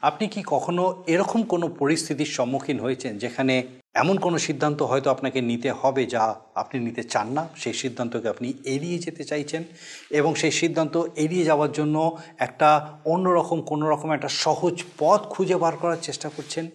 [0.00, 5.72] আপনি কি কখনো এরকম কোনো পরিস্থিতির সম্মুখীন হয়েছেন যেখানে এমন কোনো সিদ্ধান্ত হয়তো আপনাকে নিতে
[5.72, 7.48] হবে যা আপনি নিতে চান না?
[7.56, 9.64] সেই সিদ্ধান্তকে আপনি এড়িয়ে যেতে চাইছেন
[10.10, 15.76] এবং সেই সিদ্ধান্ত এড়িয়ে যাওয়ার জন্য একটা অন্যরকম, কোনো রকম একটা সহজ পথ খুঁজে বার
[15.76, 16.66] করার চেষ্টা করছেন?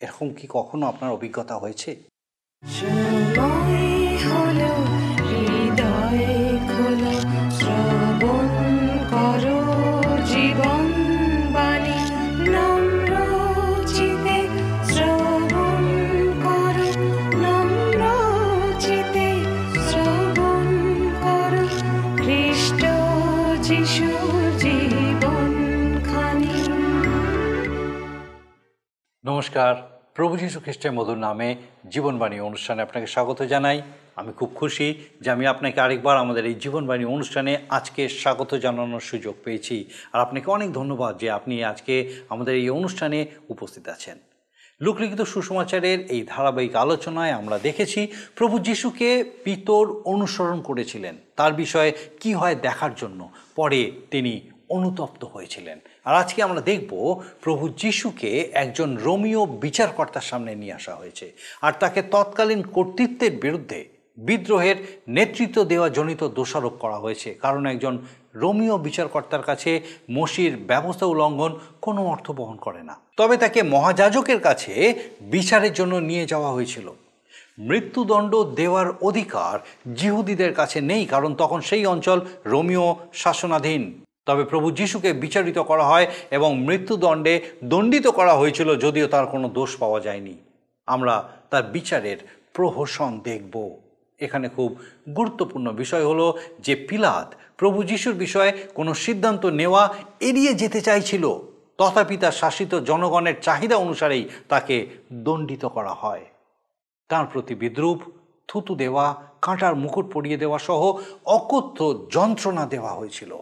[0.00, 1.96] এরকম কি কখনো আপনার অভিজ্ঞতা হয়েছে?
[2.64, 3.76] হৃদয়
[29.46, 31.56] নমস্কার। প্রভু যীশু খ্রিস্টের মধুর নামে
[31.90, 33.82] জীবনবাণী অনুষ্ঠানে আপনাকে স্বাগত জানাই।
[34.16, 39.34] আমি খুব খুশি যে আমি আপনাকে আরেকবার আমাদের এই জীবনবাণী অনুষ্ঠানে আজকে স্বাগত জানানোর সুযোগ
[39.44, 44.18] পেয়েছি। আর আপনাকে অনেক ধন্যবাদ যে আপনি আজকে আমাদের এই অনুষ্ঠানে উপস্থিত আছেন।
[44.80, 52.34] লোকলিখিত সুসমাচারের এই ধারাবাহিক আলোচনায় আমরা দেখেছি প্রভু যিশুকে পিতর অনুসরণ করেছিলেন। তার বিষয়ে কি
[52.34, 59.46] হয় দেখার জন্য। পরে তিনি অনুতপ্ত হয়েছিলেন। আর আজকে আমরা দেখব প্রভু যিশুকে একজন রোমিও
[59.46, 61.26] বিচারকর্তার সামনে নিয়ে আসা হয়েছে
[61.62, 63.80] আর তাকে তৎকালীন কর্তৃত্বের বিরুদ্ধে
[64.18, 64.76] বিদ্রোহের
[65.08, 67.98] নেতৃত্ব দেওয়া জনিত দোষারোপ করা হয়েছে। কারণ একজন
[68.34, 74.72] রোমিও বিচারকর্তার কাছে মসির ব্যবস্থা উল্লঙ্ঘন কোনো অর্থ বহন করে না। তবে তাকে মহাযাজকের কাছে
[75.20, 76.86] বিচারের জন্য নিয়ে যাওয়া হয়েছিল।
[77.58, 79.56] মৃত্যুদণ্ড দেওয়ার অধিকার
[79.94, 83.82] জিহুদিদের কাছে নেই, কারণ তখন সেই অঞ্চল রোমিও শাসনাধীন।
[84.26, 89.76] তবে প্রভু যিশুকে বিচারিত করা হয় এবং মৃত্যুদণ্ডে দণ্ডিত করা হয়েছিল যদিও তার কোনো দোষ
[89.76, 90.34] পাওয়া যায়নি।
[90.86, 92.16] আমরা তার বিচারের
[92.52, 93.76] প্রহসন দেখব।
[94.18, 94.76] এখানে খুব
[95.16, 101.38] গুরুত্বপূর্ণ বিষয় হলো যে পিলাত, প্রভু যিশুর বিষয়ে কোনো সিদ্ধান্ত নেওয়া এড়িয়ে যেতে চাইছিল।
[101.78, 106.24] তথাপি তার শাসিত জনগণের চাহিদা অনুসারেই তাকে দণ্ডিত করা হয়।
[107.08, 108.00] তার প্রতি বিদ্রুপ,
[108.48, 113.36] থুতু দেওয়া, কাঁটার মুকুট পরিয়ে দেওয়া সহ অকথ্য যন্ত্রণা দেওয়া হয়েছিল।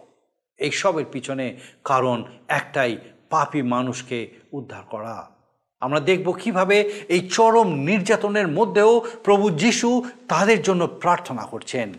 [0.57, 2.97] এইসবের পিছনে কারণ একটাই,
[3.29, 5.31] পাপী মানুষকে উদ্ধার করা।
[5.79, 11.93] আমরা দেখব কীভাবে এই চরম নির্যাতনের মধ্যেও প্রভু যিশু তাদের জন্য প্রার্থনা করছেন।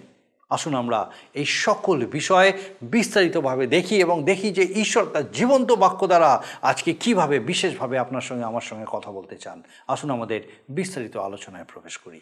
[0.51, 2.53] আসুন আমরা এই সকল বিষয়ে
[2.83, 8.45] বিস্তারিতভাবে দেখি এবং দেখি যে ঈশ্বর তার জীবন্ত বাক্য দ্বারা আজকে কীভাবে বিশেষভাবে আপনার সঙ্গে,
[8.45, 12.21] আমার সঙ্গে কথা বলতে চান। আসুন আমাদের বিস্তারিত আলোচনায় প্রবেশ করি।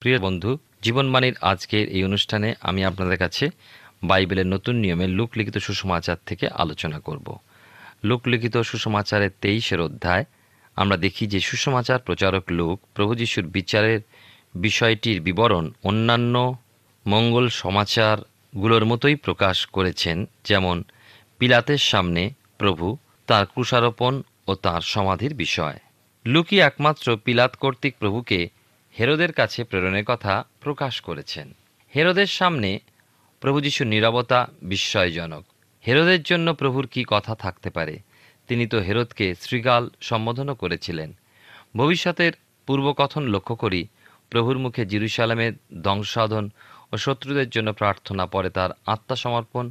[0.00, 3.50] প্রিয় বন্ধু জীবনবাণীর আজকের এই অনুষ্ঠানে আমি আপনাদের কাছে
[4.10, 7.26] বাইবেলের নতুন নিয়মে লোকলিখিত সুসমাচার থেকে আলোচনা করব।
[8.04, 10.24] লোকলিখিত সুসমাচারের তেইশের অধ্যায়,
[10.76, 14.00] আমরা দেখি যে সুসমাচার প্রচারক লোক প্রভু যিশুর বিচারের
[14.54, 16.34] বিষয়টির বিবরণ অন্যান্য
[17.06, 20.76] মঙ্গল সমাচারগুলোর মতোই প্রকাশ করেছেন, যেমন
[21.38, 22.22] পিলাতের সামনে
[22.58, 22.86] প্রভু
[23.28, 24.14] তার ক্রুশারোপণ
[24.46, 25.78] ও তার সমাধির বিষয়।
[26.24, 28.40] লুকি একমাত্র পিলাত কর্তৃক প্রভুকে
[28.94, 31.46] হেরোদের কাছে প্রেরণের কথা প্রকাশ করেছেন।
[31.94, 32.70] হেরোদের সামনে
[33.46, 35.44] প্রভু যিশুর নীরবতা বিস্ময়জনক।
[35.86, 37.98] হেরোদের জন্য প্রভুর কি কথা থাকতে পারে?
[38.48, 41.12] তিনি তো হেরোদকে শ্রীগাল সম্বোধনও করেছিলেন।
[41.76, 42.32] ভবিষ্যতের
[42.66, 43.86] পূর্বকথন লক্ষ্য করি,
[44.30, 45.52] প্রভুর মুখে জিরুসালামের
[45.82, 46.50] ধ্বংসাধন
[46.92, 49.70] ও শত্রুদের জন্য প্রার্থনা, পরে তার আত্মসমর্পণ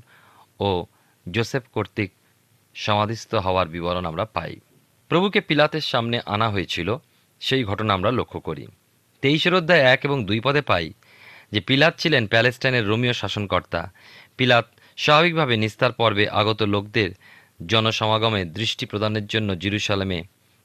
[0.59, 0.85] ও
[1.31, 2.11] জোসেফ কর্তৃক
[2.75, 4.55] সমাধিস্থ হওয়ার বিবরণ আমরা পাই।
[5.07, 6.97] প্রভুকে পিলাতের সামনে আনা হয়েছিল,
[7.39, 8.67] সেই ঘটনা আমরা লক্ষ্য করি।
[9.21, 10.93] তেইশের অধ্যায় এক এবং দুই পদে পাই
[11.51, 13.91] যে পিলাত ছিলেন প্যালেস্টাইনের রোমিও শাসনকর্তা।
[14.37, 14.67] পিলাত
[14.97, 17.09] স্বাভাবিকভাবে নিস্তার পর্বে আগত লোকদের
[17.67, 20.23] জনসমাগমে দৃষ্টি প্রদানের জন্য জিরুসালামে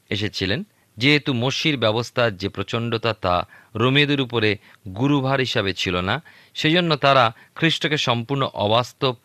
[0.09, 0.63] এসেছিলেন।
[0.97, 4.57] যেহেতু মসির ব্যবস্থার যে প্রচণ্ডতা তা রোমিওদের উপরে
[4.95, 6.21] গুরুভার হিসাবে ছিল না,
[6.53, 9.15] সেজন্য তারা খ্রিস্টকে সম্পূর্ণ অবাস্তব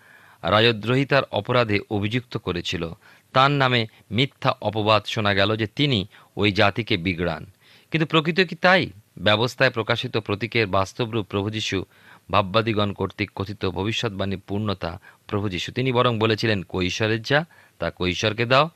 [0.43, 2.93] রাজদ্রোহিতার অপরাধে অভিযুক্ত করেছিল।
[3.33, 6.07] তার নামে মিথ্যা অপবাদ শোনা গেল যে তিনি
[6.37, 7.51] ওই জাতিকে বিগড়ান।
[7.91, 8.91] কিন্তু প্রকৃত কি তাই?
[9.19, 11.85] ব্যবস্থায় প্রকাশিত প্রতীকের বাস্তবরূপ প্রভু যীশু,
[12.31, 17.45] ভাববাদীগণ কর্তৃক কথিত ভবিষ্যৎবাণী পূর্ণতা প্রভু যীশু। তিনি বরং বলেছিলেন কৈশোরের যা,
[17.79, 18.71] তা কৈশ্বরকে দাও।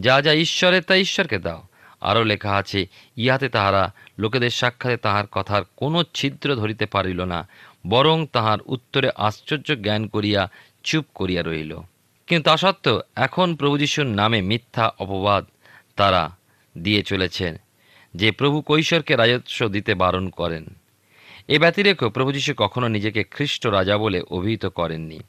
[0.00, 1.62] যা যা ঈশ্বরের, তা ঈশ্বরকে দাও।
[2.00, 7.48] আরও লেখা আছে, ইহাতে তাহারা লোকেদের সাক্ষাতে তাহার কথার কোনো ছিদ্র ধরিতে পারিল না,
[7.88, 10.50] বরং তাহার উত্তরে আশ্চর্য জ্ঞান করিয়া
[10.84, 11.78] চুপ করিয়া রহিল
[12.26, 15.46] কিন্তু তা সত্ত্বেও এখন প্রভু যিশুর নামে মিথ্যা অপবাদ
[15.96, 16.30] তারা
[16.78, 17.56] দিয়ে চলেছেন।
[18.14, 20.64] যে প্রভু কৈশোরকে রাজস্ব দিতে বারণ করেন।
[21.48, 25.20] এ ব্যতিরেকেও প্রভু যীশু কখনো নিজেকে খ্রিস্ট রাজা বলে অভিহিত করেননি।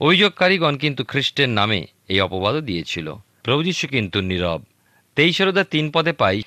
[0.00, 4.62] অভিযোগকারীগণ কিন্তু খ্রিস্টের নামে এই অপবাদও দিয়েছিল। প্রভু যীশু কিন্তু নীরব।
[5.16, 6.42] তেইশেরোদা তিন পদে পাই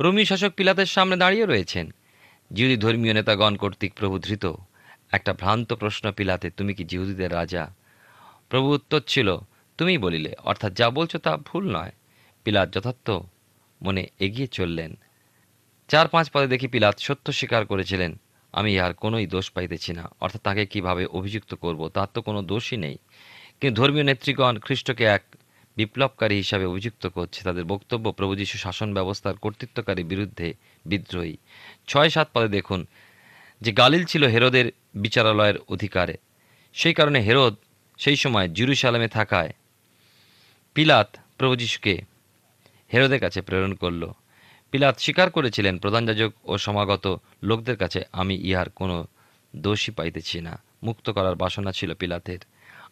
[0.00, 1.94] রোমীয় শাসক পিলাতের সামনে দাঁড়িয়ে রয়েছেন।
[2.52, 4.46] জিহুদি ধর্মীয় নেতাগণ কর্তৃক প্রভু ধৃত।
[5.12, 7.74] একটা ভ্রান্ত প্রশ্ন, পিলাতে, তুমি কি জিহুদিদের রাজা?
[8.48, 9.36] প্রভু উত্তর ছিল
[9.78, 11.92] তুমি বলিলে, অর্থাৎ যা বলছো তা ভুল নয়।
[12.44, 13.10] পিলাত যথার্থ
[13.82, 14.98] মনে এগিয়ে চললেন।
[15.88, 18.12] চার পাঁচ পদে দেখি পিলাত সত্য স্বীকার করেছিলেন।
[18.52, 22.76] আমি ইহার কোনোই দোষ পাইতেছি না, অর্থাৎ তাকে কীভাবে অভিযুক্ত করব, তার তো কোনো দোষই
[22.76, 22.96] নেই।
[23.60, 25.22] কিন্তু ধর্মীয় নেতৃগণ খ্রিস্টকে এক
[25.76, 30.54] বিপ্লবকারী হিসাবে অভিযুক্ত করছে। তাদের বক্তব্য প্রভু যীশু শাসন ব্যবস্থার কর্তৃত্বকারী বিরুদ্ধে
[30.86, 31.36] বিদ্রোহী।
[31.86, 32.86] ছয় সাত পদে দেখুন
[33.60, 36.16] যে গালিল ছিল হেরোদের বিচারালয়ের অধিকারে।
[36.72, 37.54] সেই কারণে হেরোদ
[37.98, 39.52] সেই সময় জেরুসালেমে থাকায়
[40.74, 41.08] পিলাত
[41.38, 41.94] প্রভু যীশুকে
[42.92, 44.02] হেরোদের কাছে প্রেরণ করল।
[44.70, 49.06] পিলাত স্বীকার করেছিলেন প্রধান যাজক ও সমাগত লোকদের কাছে, আমি ইহার কোনো
[49.56, 52.38] দোষী পাইতেছি না। মুক্ত করার বাসনা ছিল পিলাতের।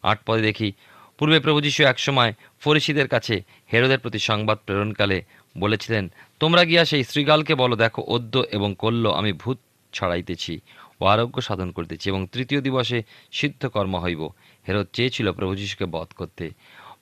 [0.03, 0.71] আট পদে দেখি,
[1.17, 3.43] পূর্বে প্রভু যীশু একসময় ফরিসিদের কাছে
[3.73, 5.23] হেরোদের প্রতি সংবাদ প্রেরণকালে
[5.57, 9.57] বলেছিলেন, তোমরা গিয়া সেই শ্রীগালকে বলো, দেখো, অদ্য এবং কল্য আমি ভূত
[9.93, 10.59] ছড়াইতেছি
[11.01, 14.29] ও আরোগ্য সাধন করিতেছি এবং তৃতীয় দিবসে সিদ্ধ কর্ম হইব।
[14.67, 16.49] হেরোদ চেয়েছিল প্রভু যীশুকে বধ করতে।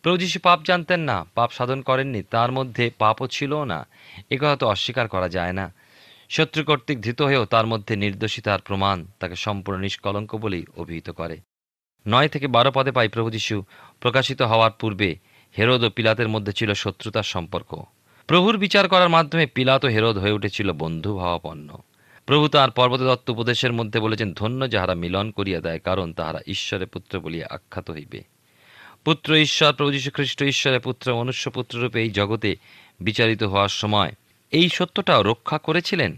[0.05, 3.87] প্রভু পাপ জানতেন না, পাপ সাধন করেননি, তার মধ্যে পাপও ছিল না।
[4.29, 5.73] এ কথা তো অস্বীকার করা যায় না।
[6.29, 11.37] শত্রু কর্তৃক ধৃত হয়েও তার মধ্যে নির্দোষিতার প্রমাণ তাকে সম্পূর্ণ নিষ্কলঙ্ক বলেই অভিহিত করে।
[12.07, 13.63] নয় থেকে বারো পদে পাই প্রভু যীশু
[13.99, 15.15] প্রকাশিত হওয়ার পূর্বে
[15.57, 17.83] হেরোদ ও পিলাতের মধ্যে ছিল শত্রুতার সম্পর্ক।
[18.27, 21.77] প্রভুর বিচার করার মাধ্যমে পিলাত ও হেরোদ হয়ে উঠেছিল বন্ধু ভাবাপন্ন।
[22.25, 26.87] প্রভু তাঁর পর্বত দত্ত উপদেশের মধ্যে বলেছেন, ধন্য যাহারা মিলন করিয়া দেয়, কারণ তাহারা ঈশ্বরের
[26.87, 28.34] পুত্র বলিয়া আখ্যাত হইবে।
[29.05, 32.55] পুত্র ঈশ্বর, প্রভু যীশু খ্রিস্ট ঈশ্বরের পুত্র মনুষ্য পুত্ররূপে এই জগতে
[32.99, 34.11] বিচারিত হওয়ার সময়
[34.51, 36.17] এই সত্যটাও রক্ষা করেছিলেন?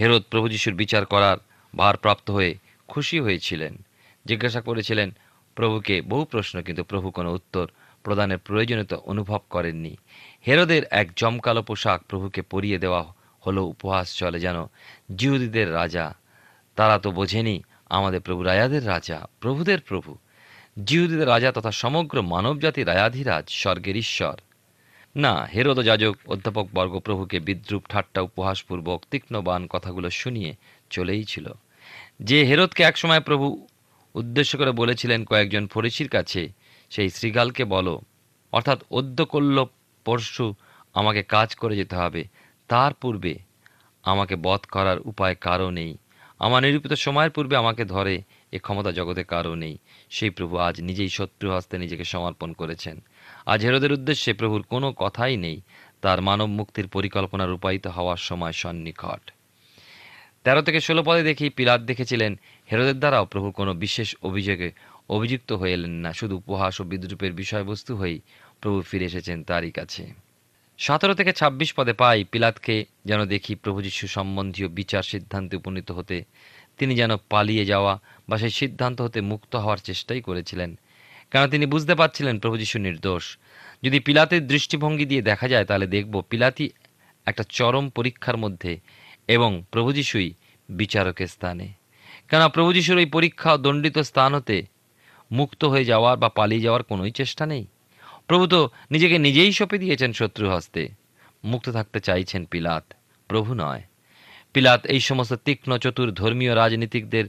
[0.00, 1.36] হেরোদ প্রভু যীশুর বিচার করার
[1.76, 2.54] ভারপ্রাপ্ত হয়ে
[2.88, 3.76] খুশি হয়েছিলেন।
[4.26, 5.10] জিজ্ঞাসা করেছিলেন,
[5.54, 7.70] প্রভুকে বহু প্রশ্ন, কিন্তু প্রভু কোনো উত্তর
[8.02, 9.96] প্রদানের প্রয়োজনীয়তা অনুভব করেননি।
[10.46, 13.04] হেরোদের এক জমকালো পোশাক প্রভুকে পরিয়ে দেওয়া
[13.46, 14.66] হলো উপহাস চলে যেন
[15.16, 16.14] জিহুদীদের রাজা।
[16.76, 20.16] তারা তো বোঝেনি আমাদের প্রভু রাজাদের রাজা, প্রভুদের প্রভু।
[20.82, 24.40] জিহুদীদের রাজা তথা সমগ্র মানবজাতি রায়াধিরাজ, স্বর্গের ঈশ্বর।
[25.16, 30.54] না, হেরোদ যাজক, অধ্যাপক বর্গ প্রভুকে বিদ্রুপ, ঠাট্টা, উপহাসপূর্বক, তীক্ষ্ণবান কথাগুলো শুনিয়ে
[30.90, 31.52] চলেই ছিল।
[32.20, 33.66] যে হেরোদকে একসময় প্রভু
[34.14, 36.48] উদ্দেশ্য করে বলেছিলেন কয়েকজন ফরিসির কাছে,
[36.90, 38.00] সেই শ্রীগালকে বলো,
[38.52, 39.64] অর্থাৎ অদ্য করল
[40.04, 40.54] পরশু
[40.94, 42.24] আমাকে কাজ করে যেতে হবে।
[42.68, 43.38] তার পূর্বে
[44.02, 45.96] আমাকে বধ করার উপায় কারও নেই।
[46.38, 48.22] আমার নিরূপিত সময়ের পূর্বে আমাকে ধরে
[48.56, 49.74] এ ক্ষমতা জগতে কারও নেই।
[50.10, 52.96] সেই প্রভু আজ নিজেই শত্রু হস্তে নিজেকে সমর্পণ করেছেন।
[53.52, 55.58] আজ হেরোদের উদ্দেশ্যে প্রভুর কোনো কথাই নেই।
[56.02, 59.22] তার মানব মুক্তির পরিকল্পনা রূপায়িত হওয়ার সময় সন্নিকট।
[60.44, 62.32] তেরো থেকে ষোলো পদে দেখি পিলাত দেখেছিলেন।
[62.72, 64.68] হেরোদের দ্বারাও প্রভু কোনো বিশেষ অভিযোগে
[65.08, 68.18] অভিযুক্ত হয়ে এলেন না। শুধু উপহাস ও বিদ্রুপের বিষয়বস্তু হয়েই
[68.60, 70.02] প্রভু ফিরে এসেছেন তারই কাছে।
[70.78, 72.74] সতেরো থেকে ছাব্বিশ পদে পাই পিলাতকে
[73.04, 76.16] যেন দেখি প্রভু যীশু সম্বন্ধীয় বিচার সিদ্ধান্তে উপনীত হতে।
[76.78, 77.94] তিনি যেন পালিয়ে যাওয়া
[78.28, 80.78] বা সেই সিদ্ধান্ত হতে মুক্ত হওয়ার চেষ্টাই করেছিলেন।
[81.30, 83.38] কেন তিনি বুঝতে পারছিলেন প্রভু যিশু নির্দোষ।
[83.82, 86.70] যদি পিলাতের দৃষ্টিভঙ্গি দিয়ে দেখা যায়, তাহলে দেখব পিলাতি
[87.26, 88.80] একটা চরম পরীক্ষার মধ্যে
[89.28, 90.34] এবং প্রভু যিশুই
[90.68, 91.68] বিচারকের স্থানে।
[92.28, 94.66] কেন প্রভু যিশুর ওই পরীক্ষা দণ্ডিত স্থান হতে
[95.32, 97.66] মুক্ত হয়ে যাওয়ার বা পালিয়ে যাওয়ার কোনোই চেষ্টা নেই।
[98.26, 100.88] প্রভু তো নিজেকে নিজেই সঁপে দিয়েছেন শত্রু হস্তে।
[101.44, 102.84] মুক্ত থাকতে চাইছেন পিলাত।
[103.28, 103.82] প্রভু নয়।
[104.52, 107.24] পিলাত এই সমস্ত তীক্ষ্ণ, চতুর ধর্মীয় রাজনীতিকদের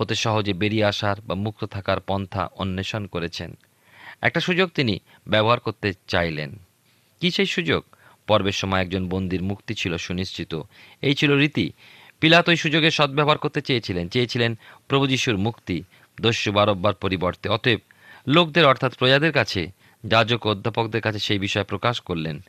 [0.00, 3.56] হতে সহজে বেরিয়ে আসার বা মুক্ত থাকার পন্থা অন্বেষণ করেছেন।
[4.22, 6.58] একটা সুযোগ তিনি ব্যবহার করতে চাইলেন।
[7.20, 7.84] কি সেই সুযোগ?
[8.26, 10.60] পর্বের সময় একজন বন্দির মুক্তি ছিল সুনিশ্চিত।
[11.02, 11.72] এই ছিল রীতি।
[12.20, 15.82] পিলাত ওই সুযোগের সদ্ব্যবহার করতে চেয়েছিলেন। চেয়েছিলেন প্রভু যিশুর মুক্তি,
[16.20, 17.80] দস্যু বারব্বার পরিবর্তে। অতএব
[18.26, 19.70] লোকদের অর্থাৎ প্রজাদের কাছে,
[20.06, 22.40] যাজক অধ্যাপকদের কাছে সেই বিষয় প্রকাশ করলেন।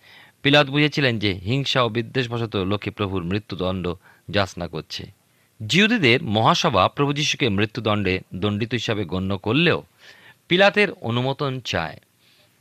[0.44, 3.94] পিলাত বুঝেছিলেন যে হিংসা ও বিদ্বেষবশত লোকে প্রভুর মৃত্যুদণ্ড
[4.30, 5.21] যাচনা করছে।
[5.68, 9.84] জিহুদীদের মহাসভা প্রভু যিশুকে মৃত্যুদণ্ডে দণ্ডিত হিসাবে গণ্য করলেও
[10.48, 12.00] পিলাতের অনুমোদন চায়।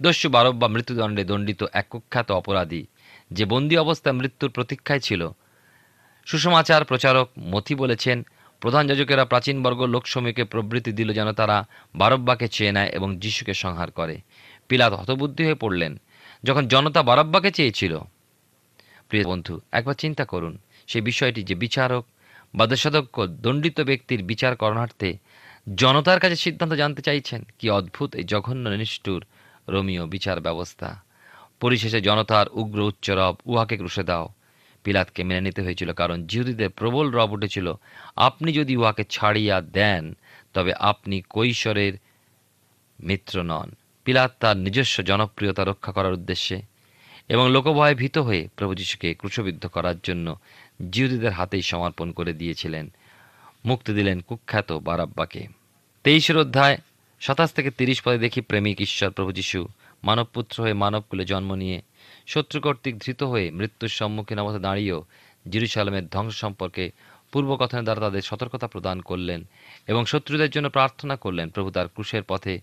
[0.03, 2.87] দস্যু বারব্বা মৃত্যুদণ্ডে দণ্ডিত এক কুখ্যাত অপরাধী
[3.31, 5.29] যে বন্দি অবস্থায় মৃত্যুর প্রতীক্ষায় ছিল।
[6.27, 8.27] সুষমাচার প্রচারক মথি বলেছেন,
[8.61, 11.65] প্রধান যাজকেরা প্রাচীনবর্গ লোকসমীকে প্রবৃত্তি দিল যেন তারা
[11.95, 14.21] বারব্বাকে চেয়ে নেয় এবং যিশুকে সংহার করে।
[14.69, 16.01] পিলাত হতবুদ্ধি হয়ে পড়লেন,
[16.45, 17.99] যখন জনতা বারব্বাকে চেয়েছিল।
[19.09, 22.07] প্রিয় বন্ধু, একবার চিন্তা করুন, সেই বিষয়টি যে বিচারক
[22.55, 25.11] বা দোষাধ্যক্ষ দণ্ডিত ব্যক্তির বিচার করণার্থে
[25.77, 29.25] জনতার কাছে সিদ্ধান্ত জানতে চাইছেন কি অদ্ভুত এই জঘন্য নিষ্ঠুর
[29.69, 31.03] রোমিও বিচার ব্যবস্থা।
[31.61, 34.29] পরিশেষে জনতার উগ্র উচ্চরব উহাকে ক্রুশে দাও।
[34.85, 37.75] পিলাতকে মেনে নিতে হয়েছিল কারণ জিহুদীদের প্রবল রব উঠেছিল,
[38.17, 40.17] আপনি যদি উহাকে ছাড়িয়া দেন,
[40.55, 41.93] তবে আপনি কৈশোরের
[43.01, 43.71] মিত্র নন।
[44.05, 46.63] পিলাত তার নিজস্ব জনপ্রিয়তা রক্ষা করার উদ্দেশ্যে
[47.29, 50.37] এবং লোকভয়ে ভীত হয়ে প্রভু যীশুকে ক্রুশবিদ্ধ করার জন্য
[50.91, 52.93] জিহুদীদের হাতেই সমর্পণ করে দিয়েছিলেন।
[53.65, 55.47] মুক্তি দিলেন কুখ্যাত বারাব্বাকে।
[56.05, 56.79] তেইশের অধ্যায়,
[57.21, 59.69] সাতাশ থেকে তিরিশ পদে দেখি প্রেমিক ঈশ্বর প্রভু যীশু
[60.05, 61.83] মানবপুত্র হয়ে মানবকুলে জন্ম নিয়ে
[62.27, 65.05] শত্রু কর্তৃক ধৃত হয়ে মৃত্যুর সম্মুখীন অবস্থা দাঁড়িয়েও
[65.49, 66.91] জিরুসালামের ধ্বংস সম্পর্কে
[67.33, 69.45] পূর্বকথনের দ্বারা তাদের সতর্কতা প্রদান করলেন
[69.87, 72.61] এবং শত্রুদের জন্য প্রার্থনা করলেন। প্রভু তার ক্রুশের পথে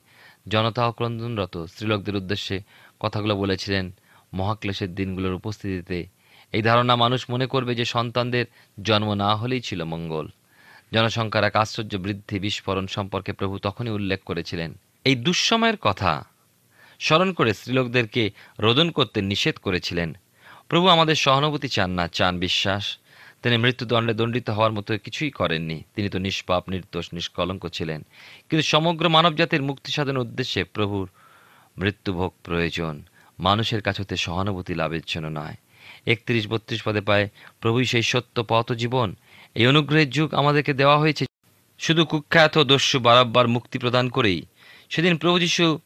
[0.47, 2.61] জনতা ও ক্রন্দনরত স্ত্রীলোকদের উদ্দেশ্যে
[2.99, 3.91] কথাগুলো বলেছিলেন।
[4.33, 6.16] মহাক্লেশের দিনগুলোর উপস্থিতিতে
[6.51, 8.45] এই ধারণা মানুষ মনে করবে যে সন্তানদের
[8.83, 10.27] জন্ম না হলেই ছিল মঙ্গল।
[10.93, 16.25] জনসংখ্যার এক আশ্চর্য বৃদ্ধি বিস্ফোরণ সম্পর্কে প্রভু তখনই উল্লেখ করেছিলেন। এই দুঃসময়ের কথা
[16.99, 20.17] স্মরণ করে স্ত্রীলোকদেরকে রোদন করতে নিষেধ করেছিলেন।
[20.69, 22.97] প্রভু আমাদের সহানুভূতি চান না, চান বিশ্বাস।
[23.43, 28.05] তিনি মৃত্যুদণ্ডে দণ্ডিত হওয়ার মতো কিছুই করেননি। তিনি তো নিষ্পাপ, নির্দোষ, নিষ্কলঙ্ক ছিলেন।
[28.49, 31.09] কিন্তু সমগ্র মানবজাতির মুক্তি সাধনের উদ্দেশ্যে প্রভুর
[31.77, 33.03] মৃত্যুভোগ প্রয়োজন।
[33.39, 35.55] মানুষের কাছ সহানুভূতি লাভের জন্য নয়।
[36.07, 39.15] একত্রিশ বত্রিশ পদে পায়। প্রভু সেই সত্য পথ জীবন।
[39.55, 41.25] এই অনুগ্রহের যুগ আমাদেরকে দেওয়া হয়েছে।
[41.79, 44.45] শুধু কুখ্যাত দস্যু বারব্বার মুক্তি প্রদান করেই।
[44.89, 45.79] সেদিন প্রভু যিশু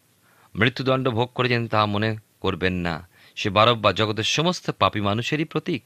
[0.55, 5.83] মৃত্যুদণ্ড ভোগ করেছেন তা মনে করবেন না। সে বারব্বা জগতের সমস্ত পাপী মানুষেরই প্রতীক।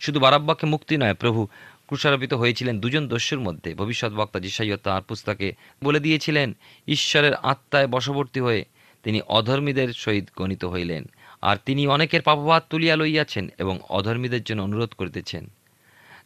[0.00, 1.48] শুধু বারাব্বাকে মুক্তি নয়, প্রভু
[1.86, 5.52] ক্রুশারোপিত হয়েছিলেন দুজন দস্যুর মধ্যে। ভবিষ্যৎ বক্তা জিসাইয় তাঁর পুস্তকে
[5.84, 6.56] বলে দিয়েছিলেন,
[6.88, 8.64] ঈশ্বরের আত্মায় বশবর্তী হয়ে
[9.02, 11.04] তিনি অধর্মীদের সহিত গণিত হইলেন।
[11.44, 15.44] আর তিনি অনেকের পাপভাত তুলিয়া লইয়াছেন এবং অধর্মীদের জন্য অনুরোধ করিতেছেন।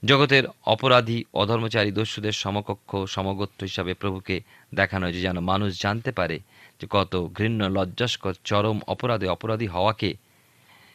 [0.05, 4.37] জগতের অপরাধী, অধর্মচারী দস্যুদের সমকক্ষ সমগত্য হিসাবে প্রভুকে
[4.75, 6.37] দেখানো হয়েছে যেন মানুষ জানতে পারে
[6.81, 10.11] যে কত ঘৃণ্য, লজ্জাস্কর, চরম অপরাধে অপরাধী হওয়াকে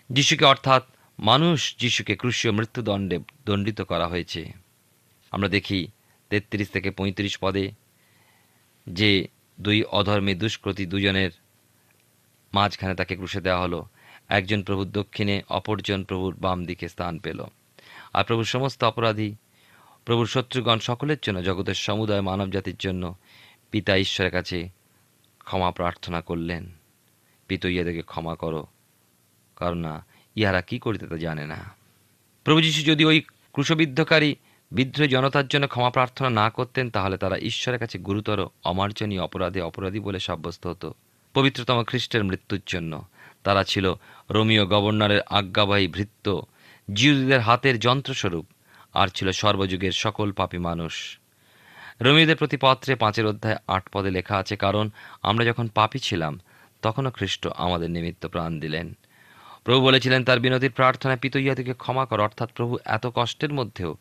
[0.10, 0.84] যিশুকে অর্থাৎ
[1.20, 4.42] মানুষ যিশুকে ক্রুশীয় মৃত্যুদণ্ডে দণ্ডিত করা হয়েছে।
[5.32, 5.80] আমরা দেখি
[6.30, 7.66] তেত্রিশ থেকে পঁয়ত্রিশ পদে
[8.88, 9.12] যে
[9.58, 11.32] দুই অধর্মী দুষ্কৃতী দুজনের
[12.54, 13.80] মাঝখানে তাকে ক্রুশে দেওয়া হলো।
[14.34, 17.44] একজন প্রভুর দক্ষিণে, অপরজন প্রভুর বাম দিকে স্থান পেল।
[18.14, 19.36] আর প্রভুর সমস্ত অপরাধী,
[20.06, 23.16] প্রভুর শত্রুগণ সকলের জন্য, জগতের সমুদায় মানবজাতির জন্য
[23.72, 24.70] পিতা ঈশ্বরের কাছে
[25.40, 26.72] ক্ষমা প্রার্থনা করলেন।
[27.48, 28.68] পিত, ইহাদেরকে ক্ষমা করো,
[29.56, 31.76] কারণ না, ইহারা কি করিতে তা জানে না।
[32.44, 33.20] প্রভু যীশু যদি ওই
[33.54, 34.36] ক্রুশবিদ্ধকারী,
[34.72, 40.00] বিদ্রোহী জনতার জন্য ক্ষমা প্রার্থনা না করতেন, তাহলে তারা ঈশ্বরের কাছে গুরুতর, অমার্জনীয় অপরাধে অপরাধী
[40.00, 40.94] বলে সাব্যস্ত হতো।
[41.34, 43.02] পবিত্রতম খ্রিস্টের মৃত্যুর জন্য।
[43.44, 43.94] তারা ছিল
[44.30, 46.26] রোমিও গভর্নরের আজ্ঞাবাহী ভৃত্য
[46.94, 48.46] জিউদের হাতের যন্ত্রস্বরূপ,
[48.94, 51.20] আর ছিল সর্বযুগের সকল পাপী মানুষ।
[52.02, 54.90] রোমিওদের প্রতি পত্রে পাঁচের অধ্যায় আট পদে লেখা আছে, কারণ
[55.22, 56.40] আমরা যখন পাপী ছিলাম,
[56.82, 58.98] তখনও খ্রিস্ট আমাদের নিমিত্ত প্রাণ দিলেন।
[59.64, 63.98] প্রভু বলেছিলেন, তার বিনতির প্রার্থনায় পিত ইহাদিকে ক্ষমা কর, অর্থাৎ প্রভু এত কষ্টের মধ্যেও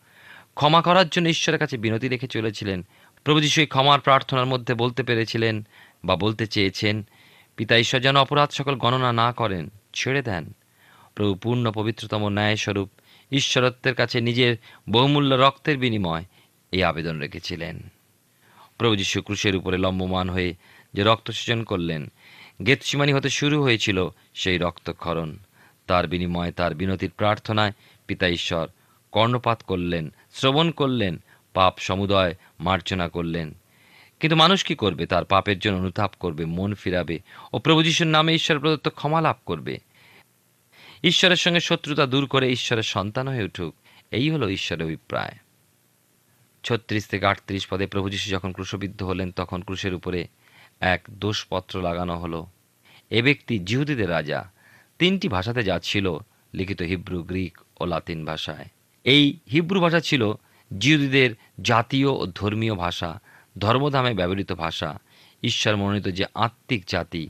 [0.55, 2.87] ক্ষমা করার জন্য ঈশ্বরের কাছে বিনতি রেখে চলেছিলেন।
[3.25, 5.67] প্রভু যিশু ক্ষমার প্রার্থনার মধ্যে বলতে পেরেছিলেন
[6.05, 7.07] বা বলতে চেয়েছেন
[7.57, 10.53] পিতা ঈশ্বর যেন অপরাধ সকল গণনা না করেন, ছেড়ে দেন।
[11.15, 12.91] প্রভু পূর্ণ পবিত্রতম ন্যায়স্বরূপ
[13.33, 14.57] ঈশ্বরত্বের কাছে নিজের
[14.91, 16.25] বহুমূল্য রক্তের বিনিময়
[16.73, 17.81] এই আবেদন রেখেছিলেন।
[18.79, 20.55] প্রভু যীশু ক্রুশের উপরে লম্বমান হয়ে
[20.95, 22.13] যে রক্ত সৃজন করলেন,
[22.67, 25.37] গেতসীমানি হতে শুরু হয়েছিল সেই রক্তক্ষরণ।
[25.87, 27.73] তার বিনিময়ে তার বিনতির প্রার্থনায়
[28.07, 28.69] পিতা ঈশ্বর
[29.13, 31.23] কর্ণপাত করলেন, শ্রবণ করলেন,
[31.55, 33.55] পাপ সমুদয় মার্জনা করলেন।
[34.23, 35.07] কিন্তু মানুষ কি করবে?
[35.07, 37.19] তার পাপের জন্য অনুতাপ করবে, মন ফিরাবে
[37.53, 39.79] ও প্রভু যিশুর নামে ঈশ্বর প্রদত্ত ক্ষমা লাভ করবে।
[41.05, 43.75] ঈশ্বরের সঙ্গে শত্রুতা দূর করে ঈশ্বরের সন্তান হয়ে উঠুক,
[44.11, 45.33] এই হলো ঈশ্বরের অভিপ্রায়।
[46.65, 50.27] ছত্রিশ থেকে আটত্রিশ পদে প্রভু যীশু যখন ক্রুশবিদ্ধ হলেন, তখন ক্রুশের উপরে
[50.81, 52.47] এক দোষপত্র লাগানো হলো।
[53.11, 54.51] এ ব্যক্তি জিহুদীদের রাজা।
[54.99, 56.19] তিনটি ভাষাতে যা ছিল
[56.55, 58.69] লিখিত হিব্রু, গ্রিক ও লাতিন ভাষায়।
[59.05, 60.33] এই হিব্রু ভাষা ছিল
[60.79, 61.31] জিহুদীদের
[61.63, 63.21] জাতীয় ও ধর্মীয় ভাষা।
[63.59, 64.99] ধর্মধামে ব্যবহৃত ভাষা
[65.43, 67.29] ঈশ্বর মনোনীত যে আত্মিক জাতি,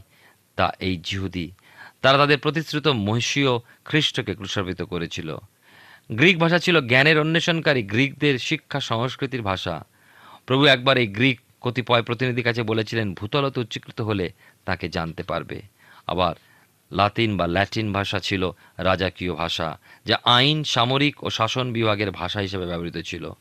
[0.56, 1.50] তা এই জিহুদি।
[2.02, 5.36] তারা তাদের প্রতিশ্রুত মহিষীয় খ্রিস্টকে ক্রুশার্পিত করেছিল।
[6.12, 9.84] গ্রিক ভাষা ছিল জ্ঞানের অন্বেষণকারী। গ্রিকদের শিক্ষা সংস্কৃতির ভাষা।
[10.46, 14.32] প্রভু একবার এই গ্রিক কতিপয় প্রতিনিধির কাছে বলেছিলেন, ভূতলতে উচ্চীকৃত হলে
[14.64, 15.62] তাকে জানতে পারবে।
[16.06, 16.34] আবার
[16.92, 22.66] লাতিন বা ল্যাটিন ভাষা ছিল রাজাকীয় ভাষা, যা আইন, সামরিক ও শাসন বিভাগের ভাষা হিসেবে
[22.66, 23.32] ব্যবহৃত ছিল।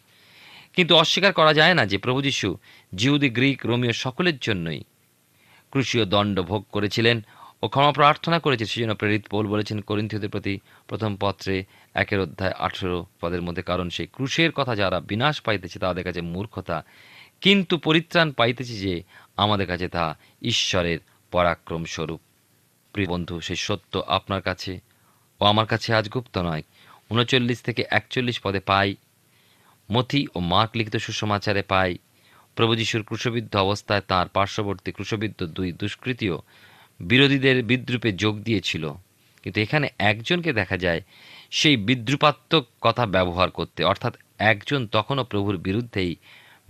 [0.74, 2.58] কিন্তু অস্বীকার করা যায় না যে প্রভু যীশু
[2.96, 4.84] জিহুদি, গ্রিক, রোমীয় সকলের জন্যই
[5.72, 7.22] ক্রুশীয় দণ্ড ভোগ করেছিলেন
[7.64, 13.06] ও ক্ষমা প্রার্থনা করেছে। সেজন্য প্রেরিত পৌল বলেছেন, করিন্থীয়দের প্রতি প্রথম পত্রে একের অধ্যায় আঠেরো
[13.22, 16.84] পদের মধ্যে, কারণ সেই ক্রুশের কথা যারা বিনাশ পাইতেছে, তাদের কাছে মূর্খতা।
[17.42, 19.04] কিন্তু পরিত্রাণ পাইতেছে যে
[19.38, 21.00] আমাদের কাছে তা ঈশ্বরের
[21.32, 22.22] পরাক্রম স্বরূপ।
[22.94, 24.80] প্রিয় বন্ধু, সেই সত্য আপনার কাছে
[25.40, 26.64] ও আমার কাছে আজ গুপ্ত নয়।
[27.10, 28.96] উনচল্লিশ থেকে একচল্লিশ পদে পাই
[29.92, 31.92] মথি ও মার্ক লিখিত সুসমাচারে পাই
[32.56, 36.36] প্রভু যিশুর ক্রুশবিদ্ধ অবস্থায় তাঁর পার্শ্ববর্তী ক্রুশবিদ্ধ দুই দুষ্কৃতীয়
[37.00, 38.84] বিরোধীদের বিদ্রুপে যোগ দিয়েছিল।
[39.44, 41.02] কিন্তু এখানে একজনকে দেখা যায়,
[41.52, 44.14] সেই বিদ্রুপাত্মক কথা ব্যবহার করতে, অর্থাৎ
[44.52, 46.16] একজন তখনও প্রভুর বিরুদ্ধেই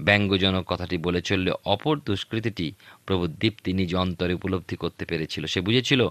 [0.02, 2.68] ব্যঙ্গজনক কথাটি বলে চললে অপর দুষ্কৃতিটি
[3.06, 6.02] প্রভু দীপ্তি নিজ অন্তরে উপলব্ধি করতে পেরেছিল। সে বুঝেছিল,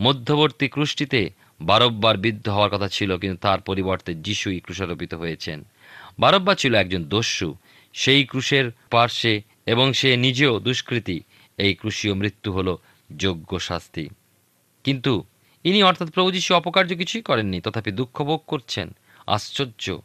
[0.00, 1.20] মধ্যবর্তী ক্রুশটিতে
[1.60, 5.58] বারব্বার বিদ্ধ হওয়ার কথা ছিল, কিন্তু তার পরিবর্তে যিশুই ক্রুশারোপিত হয়েছেন।
[6.18, 7.54] বারব্বার ছিল একজন দস্যু।
[7.92, 11.20] সেই ক্রুশের পার্শ্বে এবং সে নিজেও দুষ্কৃতি।
[11.58, 12.76] এই ক্রুশীয় মৃত্যু হল
[13.16, 14.08] যোগ্য শাস্তি।
[14.84, 15.24] কিন্তু
[15.64, 18.94] ইনি অর্থাৎ প্রভু অপকার্য কিছুই করেননি, তথাপি দুঃখ ভোগ করছেন।
[19.26, 19.98] আশ্চর্য।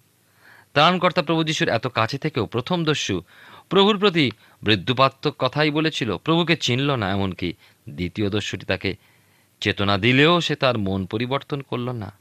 [0.74, 3.22] ত্রাণকর্তা প্রভু যিশুর এত কাছে থেকেও প্রথম দস্যু
[3.70, 4.32] প্রভুর প্রতি
[4.63, 7.53] বৃদ্ধপাত্মক কথাই বলেছিল, প্রভুকে চিনল না, এমনকি
[7.89, 8.96] দ্বিতীয় দস্যুটি তাকে
[9.62, 12.13] চেতনা দিলেও সে তার মন পরিবর্তন করল না।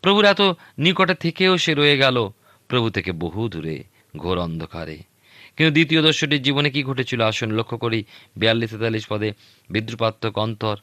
[0.00, 0.40] প্রভুর এত
[0.78, 2.30] নিকটে থেকেও সে রয়ে গেল
[2.68, 3.84] প্রভু থেকে বহু দূরে,
[4.16, 4.98] ঘোর অন্ধকারে।
[5.56, 8.04] কিন্তু দ্বিতীয় দস্যুটির জীবনে কি ঘটেছিল আসুন লক্ষ্য করি।
[8.36, 9.32] বিয়াল্লিশ তেতাল্লিশ পদে
[9.70, 10.76] বিদ্রুপাত্মক অন্তর,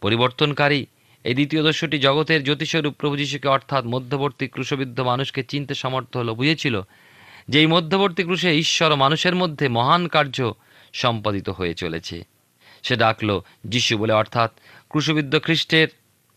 [0.00, 0.86] পরিবর্তনকারী।
[1.24, 6.80] এই দ্বিতীয় দস্যুটি জগতের জ্যোতিষরূপ প্রভু যিশুকে অর্থাৎ মধ্যবর্তী ক্রুশবিদ্ধ মানুষকে চিনতে সমর্থ হলো বুঝেছিল
[7.48, 10.52] যে এই মধ্যবর্তী ক্রুশে ঈশ্বর মানুষের মধ্যে মহান কার্য
[10.92, 12.26] সম্পাদিত হয়ে চলেছে।
[12.82, 14.50] সে ডাকল, যিশু বলে অর্থাৎ
[14.88, 15.88] ক্রুশবিদ্ধ খ্রিস্টের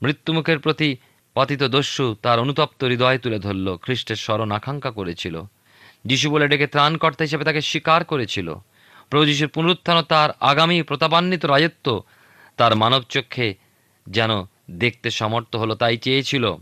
[0.04, 0.98] মৃত্যুমুখের প্রতি
[1.36, 5.42] পতিত দস্যু তার অনুতপ্ত হৃদয় তুলে ধরল, খ্রিস্টের স্মরণ আকাঙ্ক্ষা করেছিল।
[6.06, 8.56] যিশু বলে ডেকে ত্রাণকর্তা হিসেবে তাকে স্বীকার করেছিল।
[9.10, 12.02] প্রভু যিশুর পুনরুত্থান তার আগামী প্রতাপান্বিত রাজত্ব
[12.58, 13.56] তার মানব চক্ষে
[14.08, 14.32] যেন
[14.72, 16.56] দেখতে সমর্থ হলো তাই চেয়েছিল।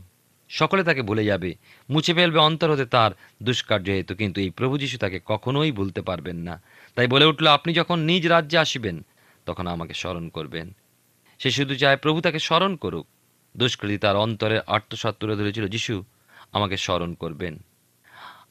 [0.50, 1.56] সকলে তাকে ভুলে যাবে,
[1.90, 3.12] মুছে ফেলবে অন্তর হতে তার
[3.44, 6.62] দুষ্কার্য হেতু, কিন্তু এই প্রভু যিশু তাকে কখনোই ভুলতে পারবেন না।
[6.96, 9.06] তাই বলে উঠল, আপনি যখন নিজ রাজ্যে আসিবেন,
[9.46, 10.76] তখন আমাকে স্মরণ করবেন।
[11.40, 13.08] সে শুধু চায় প্রভু তাকে স্মরণ করুক।
[13.58, 16.04] দুষ্কৃতি তার অন্তরের আত্মসাত তুলে ধরেছিল, যিশু,
[16.52, 17.64] আমাকে স্মরণ করবেন।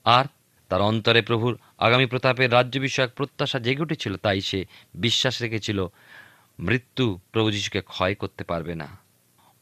[0.04, 0.24] আর
[0.68, 4.64] তার অন্তরে প্রভুর আগামী প্রতাপের রাজ্য বিষয়ক প্রত্যাশা জেগে উঠেছিল, তাই সে
[4.94, 5.86] বিশ্বাস রেখেছিল,
[6.58, 8.86] মৃত্যু প্রভু যিশুকে ক্ষয় করতে পারবে না।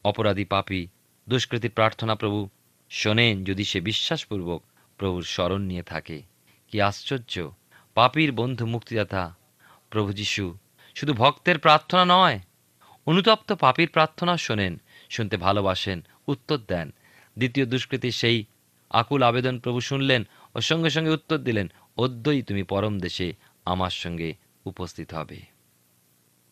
[0.03, 0.87] অপরাধী পাপী
[1.29, 2.49] দুষ্কৃতির প্রার্থনা প্রভু,
[2.89, 4.63] শোনেন যদি সে বিশ্বাসপূর্বক
[4.97, 6.21] প্রভুর স্মরণ নিয়ে থাকে।
[6.71, 7.49] কি আশ্চর্য!
[7.93, 9.35] পাপীর বন্ধু মুক্তিদাতা,
[9.89, 10.57] প্রভু যিশু,
[10.95, 12.39] শুধু ভক্তের প্রার্থনা নয়,
[13.05, 16.93] অনুতপ্ত পাপীর প্রার্থনা শোনেন। শুনতে ভালোবাসেন, উত্তর দেন।
[17.37, 18.45] দ্বিতীয় দুষ্কৃতির সেই
[18.89, 20.23] আকুল আবেদন প্রভু শুনলেন
[20.55, 21.67] ও সঙ্গে সঙ্গে উত্তর দিলেন
[21.97, 23.33] অদ্যই তুমি পরম দেশে
[23.65, 25.41] আমার সঙ্গে উপস্থিত হবে।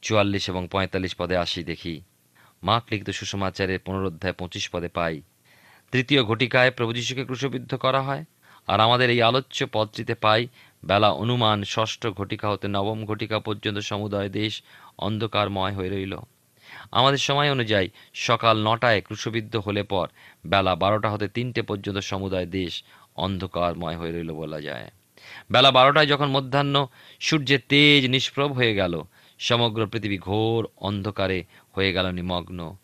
[0.02, 2.02] চুয়াল্লিশ এবং পঁয়তাল্লিশ পদে আসি দেখি।
[2.64, 5.22] মাক লিখিত সুষমাচারের পুনরুদ্ধায় পঁচিশ পদে পাই।
[5.92, 8.26] তৃতীয় ঘটিকায় প্রভু যিশুকে ক্রুশবিদ্ধ করা হয়
[8.68, 10.48] আর আমাদের এই আলোচ্য পদটিতে পাই,
[10.86, 14.64] বেলা অনুমান ষষ্ঠ ঘটিকা হতে নবম ঘটিকা পর্যন্ত সমুদয় দেশ
[14.98, 16.16] অন্ধকারময় হয়ে রইল।
[16.92, 20.08] আমাদের সময় অনুযায়ী সকাল নটায় ক্রুশবিদ্ধ হলে পর
[20.48, 22.84] বেলা বারোটা হতে তিনটে পর্যন্ত সমুদায় দেশ
[23.16, 24.92] অন্ধকারময় হয়ে রইল বলা যায়।
[25.52, 26.88] বেলা বারোটায় যখন মধ্যাহ্ন
[27.20, 29.04] সূর্যের তেজ নিষ্প্রভ হয়ে গেল,
[29.40, 32.76] সমগ্র পৃথিবী ঘোর অন্ধকারে হয়ে গেল নিমগ্ন।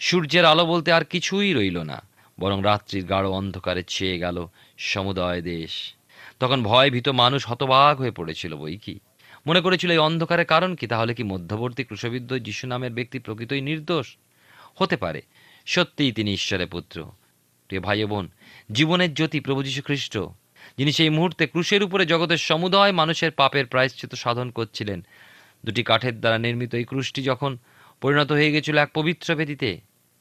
[0.00, 2.02] সূর্যের আলো বলতে আর কিছুই রইল না,
[2.40, 4.46] বরং রাত্রির গাঢ় অন্ধকারে ছেয়ে গেল
[4.78, 5.94] সমুদয় দেশ।
[6.40, 8.98] তখন ভয় ভীত মানুষ হতবাক হয়ে পড়েছিল বই কি
[9.46, 10.86] মনে করেছিল এই অন্ধকারের কারণ কি?
[10.86, 14.16] তাহলে কি মধ্যবর্তী ক্রুশবিদ্ধ যিশু নামের ব্যক্তি প্রকৃতই নির্দোষ?
[14.74, 15.22] হতে পারে।
[15.66, 17.04] সত্যিই তিনি ঈশ্বরের পুত্র।
[17.68, 18.28] প্রিয় ভাই বোন,
[18.72, 20.18] জীবনের জ্যোতি প্রভু যীশু খ্রিস্ট,
[20.78, 25.04] যিনি সেই মুহূর্তে ক্রুশের উপরে জগতের সমুদয় মানুষের পাপের প্রায়শ্চিত সাধন করছিলেন।
[25.64, 27.58] দুটি কাঠের দ্বারা নির্মিত এই ক্রুশটি যখন
[28.00, 29.80] পরিণত হয়ে গেছিল এক পবিত্র বেদিতে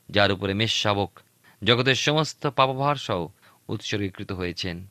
[0.09, 1.19] যার উপরে মেষ শাবক
[1.63, 3.27] জগতের সমস্ত পাপভার সহ
[3.67, 4.87] উৎসর্গীকৃত হয়েছেন।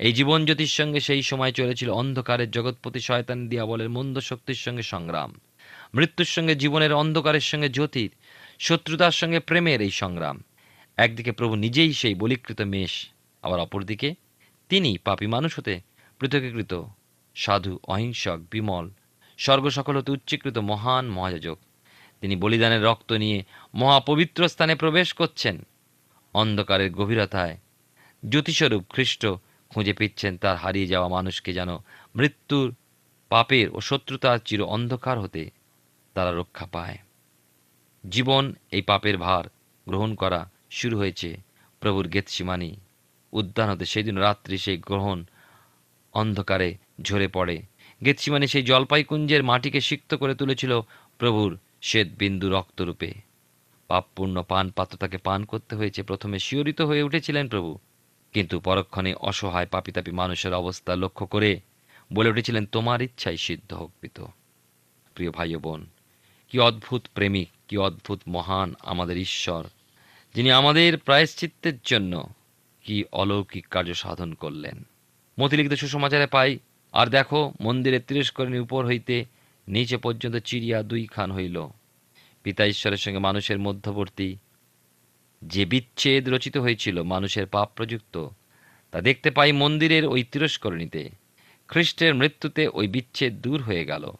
[0.00, 5.40] এই জীবন জ্যোতির সঙ্গে সেই সময় চলেছিল অন্ধকারের জগৎপতি শয়তান দিয়াবলের মন্দ শক্তির সঙ্গে সংগ্রাম।
[5.94, 8.10] মৃত্যুর সঙ্গে জীবনের অন্ধকারের সঙ্গে জ্যোতির,
[8.58, 10.42] শত্রুতার সঙ্গে প্রেমের এই সংগ্রাম।
[10.96, 13.10] একদিকে প্রভু নিজেই সেই বলিকৃত মেষ,
[13.42, 14.14] আবার অপরদিকে
[14.68, 15.80] তিনি পাপী মানুষ হতে
[16.18, 16.82] পৃথকীকৃত,
[17.34, 18.90] সাধু, অহিংসক, বিমল
[19.38, 21.58] স্বর্গ সকল হতে উচ্চীকৃত মহান মহাযাজক।
[22.20, 25.66] তিনি বলিদানের রক্ত নিয়ে মহাপবিত্র স্থানে প্রবেশ করছেন।
[26.34, 27.56] অন্ধকারের গভীরতায়
[28.28, 29.26] জ্যোতিস্বরূপ খ্রিস্ট
[29.74, 31.70] খুঁজে পিচ্ছেন তার হারিয়ে যাওয়া মানুষকে যেন
[32.16, 32.68] মৃত্যুর
[33.30, 35.42] পাপের ও শত্রুতার চির অন্ধকার হতে
[36.16, 36.98] তারা রক্ষা পায়।
[38.04, 39.44] জীবন এই পাপের ভার
[39.86, 41.28] গ্রহণ করা শুরু হয়েছে
[41.82, 42.70] প্রভুর গেতসিমানি
[43.32, 45.18] উদ্যান হতে। সেই দিন রাত্রি সেই গ্রহণ
[46.14, 46.70] অন্ধকারে
[47.02, 47.56] ঝরে পড়ে।
[48.04, 50.72] গেতসিমানি সেই জলপাইকুঞ্জের মাটিকে সিক্ত করে তুলেছিল
[51.20, 53.10] প্রভুর শ্বেত বিন্দু রক্তরূপে।
[53.90, 57.70] পাপপূর্ণ পান পাত্র তাকে পান করতে হয়েছে। প্রথমে শিহরিত হয়ে উঠেছিলেন প্রভু।
[58.34, 61.60] কিন্তু পরক্ষণে অসহায় পাপিতাপি মানুষের অবস্থা লক্ষ্য করে
[62.12, 64.18] বলে উঠেছিলেন, তোমার ইচ্ছাই সিদ্ধ হোক পিত।
[65.14, 65.86] প্রিয় ভাই বোন,
[66.48, 69.64] কি অদ্ভুত প্রেমিক, কি অদ্ভুত মহান আমাদের ঈশ্বর,
[70.34, 72.12] যিনি আমাদের প্রায়শ্চিত্তের জন্য
[72.84, 74.84] কি অলৌকিক কার্য সাধন করলেন।
[75.40, 76.58] মতিলিখিত সুসমাচারে পাই,
[76.92, 79.24] আর দেখো মন্দিরের তিরস্করণী উপর হইতে
[79.68, 81.56] নিচে পর্যন্ত চিড়িয়া দুই খান হইল।
[82.42, 84.36] পিতা ঈশ্বরের সঙ্গে মানুষের মধ্যবর্তী
[85.46, 88.28] যে বিচ্ছেদ রচিত হয়েছিল মানুষের পাপ প্রযুক্ত,
[88.90, 91.10] তা দেখতে পাই মন্দিরের ওই তিরস্করণীতে।
[91.68, 94.12] খ্রিস্টের মৃত্যুতে ওই বিচ্ছেদ দূর হয়ে গেল।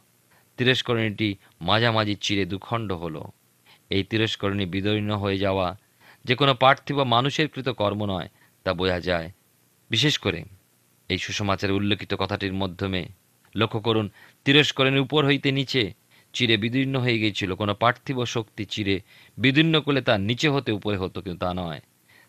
[0.57, 3.23] তিরস্করণীটি মাঝামাঝি চিরে দুখণ্ড হলো।
[3.91, 5.77] এই তিরস্করণী বিদীর্ণ হয়ে যাওয়া
[6.25, 8.29] যে কোনো পার্থিব মানুষের কৃত কর্ম নয়,
[8.65, 9.31] তা বোঝা যায়।
[9.91, 10.45] বিশেষ করে
[11.09, 13.07] এই সুসমাচারে উল্লেখিত কথাটির মাধ্যমে
[13.57, 14.11] লক্ষ্য করুন,
[14.45, 15.93] তিরস্করণের উপর হইতে নিচে
[16.35, 18.97] চিরে বিদীর্ণ হয়ে গিয়েছিল। কোনো পার্থিব শক্তি চিরে
[19.39, 21.81] বিদীর্ণ করলে তার নিচে হতে উপরে হতো, কিন্তু তা নয়।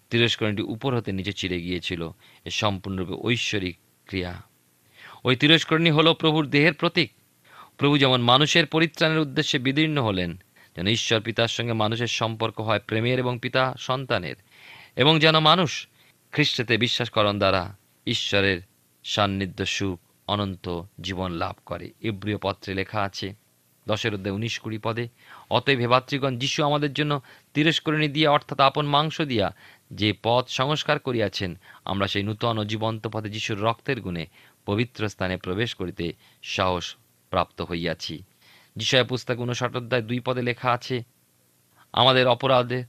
[0.10, 2.02] তিরস্করণটি উপর হতে নিচে চিরে গিয়েছিল।
[2.46, 4.34] এ সম্পূর্ণরূপে ঐশ্বরিক ক্রিয়া।
[5.24, 7.10] ওই তিরস্করণী হল প্রভুর দেহের প্রতীক।
[7.78, 10.32] প্রভু যেমন মানুষের পরিত্রাণের উদ্দেশ্যে বিদীর্ণ হলেন,
[10.76, 14.36] যেন ঈশ্বর পিতার সঙ্গে মানুষের সম্পর্ক হয় প্রেমের এবং পিতা সন্তানের,
[14.96, 15.88] এবং যেন মানুষ
[16.32, 17.64] খ্রিস্টতে বিশ্বাসকরণ দ্বারা
[18.08, 18.62] ঈশ্বরের
[19.04, 20.66] সান্নিধ্য সুখ অনন্ত
[21.02, 23.28] জীবন লাভ করে। ইব্রিয় পত্রে লেখা আছে
[23.88, 25.08] দশের অধ্যায় উনিশ কুড়ি পদে,
[25.50, 25.90] অতএব হে
[26.38, 27.14] যিশু আমাদের জন্য
[27.54, 29.48] তিরস্করণী দিয়া, অর্থাৎ আপন মাংস দিয়া
[29.92, 31.52] যে পথ সংস্কার করিয়াছেন,
[31.86, 34.26] আমরা সেই নূতন ও জীবন্ত পথে যিশুর রক্তের গুণে
[34.66, 36.06] পবিত্র স্থানে প্রবেশ করিতে
[36.44, 36.96] সাহস
[37.30, 38.16] প্রাপ্ত হইয়াছি।
[38.76, 41.04] যিশয় পুস্তক উনষাট অধ্যায় দুই পদে লেখা আছে,
[41.94, 42.80] আমাদের অপরাধে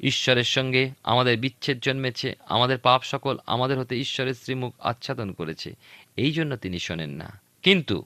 [0.00, 5.70] ঈশ্বরের সঙ্গে আমাদের বিচ্ছেদ জন্মেছে, আমাদের পাপ সকল আমাদের হতে ঈশ্বরের শ্রীমুখ আচ্ছাদন করেছে,
[6.16, 7.28] এই জন্য তিনি শোনেন না।
[7.62, 7.96] কিন্তু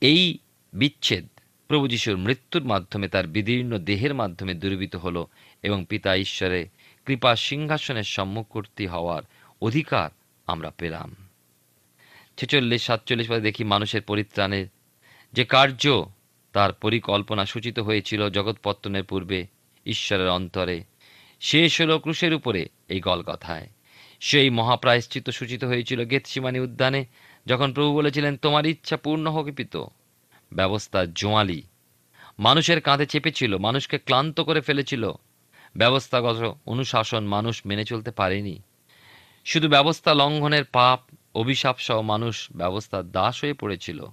[0.00, 0.22] এই
[0.72, 1.26] বিচ্ছেদ
[1.68, 5.24] প্রভু যিশুর মৃত্যুর মাধ্যমে তার বিদীর্ণ দেহের মাধ্যমে দুর্বৃত হল
[5.62, 6.68] এবং পিতা ঈশ্বরে
[7.06, 9.22] কৃপা সিংহাসনের সম্মুখবর্তী হওয়ার
[9.62, 10.10] অধিকার
[10.46, 11.14] আমরা পেলাম।
[12.36, 14.66] ছেচল্লিশ, সাতচল্লিশ পদে দেখি মানুষের পরিত্রাণের
[15.32, 16.04] যে কার্য
[16.52, 19.46] তার পরিকল্পনা সূচিত হয়েছিল জগৎপত্তনের পূর্বে
[19.86, 20.84] ঈশ্বরের অন্তরে
[21.40, 23.68] শেষ হলো ক্রুশের উপরে এই গলকথায়
[24.20, 27.04] সেই মহাপ্রায়শ্চিত্ত সূচিত হয়েছিল গেতসিমানি উদ্যানে,
[27.46, 29.76] যখন প্রভু বলেছিলেন, তোমার ইচ্ছা পূর্ণ হোক পিত
[30.54, 31.62] ব্যবস্থা জোয়ালি।
[32.38, 35.12] মানুষের কাঁধে চেপেছিল, মানুষকে ক্লান্ত করে ফেলেছিল।
[35.76, 38.62] ব্যবস্থাগত অনুশাসন মানুষ মেনে চলতে পারেনি।
[39.44, 41.00] শুধু ব্যবস্থা লঙ্ঘনের পাপ,
[41.34, 44.04] অভিশাপ সহ মানুষ ব্যবস্থার দাস হয়ে পড়েছিল।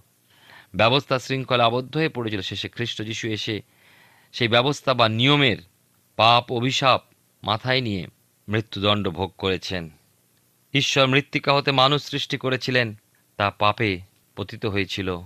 [0.75, 3.61] ব্যবস্থা শৃঙ্খলা আবদ্ধ হয়ে পড়েছিল। শেষে খ্রিস্ট যিশু এসে
[4.31, 5.57] সেই ব্যবস্থা বা নিয়মের
[6.15, 7.03] পাপ, অভিশাপ
[7.43, 8.07] মাথায় নিয়ে
[8.49, 9.89] মৃত্যুদণ্ড ভোগ করেছেন।
[10.73, 12.95] ঈশ্বর মৃত্তিকা হতে মানুষ সৃষ্টি করেছিলেন,
[13.37, 13.99] তা পাপে
[14.35, 15.19] পতিত হয়েছিল।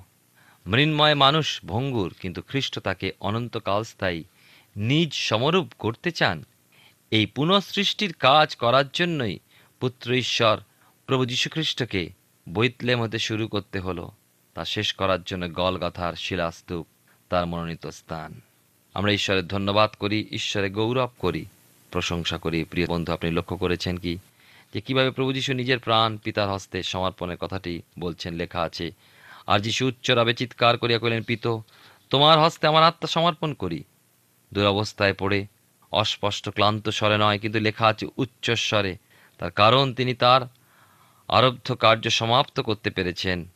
[0.67, 4.23] মৃন্ময় মানুষ ভঙ্গুর, কিন্তু খ্রিস্ট তাকে অনন্তকাল স্থায়ী,
[4.75, 6.45] নিজ সমরূপ করতে চান।
[7.11, 9.39] এই পুনঃসৃষ্টির কাজ করার জন্যই
[9.79, 10.57] পুত্র ঈশ্বর
[11.05, 12.09] প্রভু যীশুখ্রিস্টকে
[12.49, 14.11] বৈতলেম হতে শুরু করতে হলো।
[14.53, 16.87] তা শেষ করার জন্য গলগাথার শিলাস্তূপ,
[17.29, 18.41] তার মনোনীত স্থান।
[18.93, 21.45] আমরা ঈশ্বরের ধন্যবাদ করি, ঈশ্বরে গৌরব করি,
[21.91, 24.17] প্রশংসা করি। প্রিয় বন্ধু, আপনি লক্ষ্য করেছেন কি?
[24.73, 28.91] যে কীভাবে প্রভু যীশু নিজের প্রাণ পিতার হস্তে সমর্পণের কথাটি বলছেন, লেখা আছে
[29.47, 31.57] আর যিশু উচ্চরাবে চিৎকার করিয়া কইলেন পিত,
[32.09, 33.83] তোমার হস্তে আমার আত্মা সমর্পণ করি।
[34.53, 35.47] দুরবস্থায় পড়ে,
[35.91, 38.97] অস্পষ্ট, ক্লান্ত স্বরে নয়, কিন্তু লেখা আছে উচ্চস্বরে।
[39.37, 40.41] তার কারণ তিনি তার
[41.27, 43.49] আরব্ধ কার্য সমাপ্ত করতে পেরেছেন।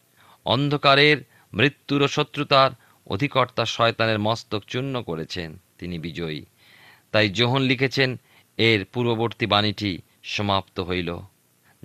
[0.45, 1.17] অন্ধকারের
[1.53, 2.71] মৃত্যুর ও শত্রুতার
[3.07, 6.45] অধিকর্তা শয়তানের মস্তক চূর্ণ করেছেন। তিনি বিজয়ী।
[7.11, 8.19] তাই জোহন লিখেছেন,
[8.57, 11.19] এর পূর্ববর্তী বাণীটি সমাপ্ত হইল।